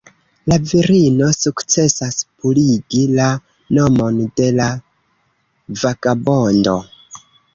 La 0.51 0.55
virino 0.69 1.27
sukcesas 1.39 2.17
purigi 2.45 3.03
la 3.19 3.27
nomon 3.79 4.17
de 4.41 4.49
la 4.61 4.69
vagabondo. 5.85 6.77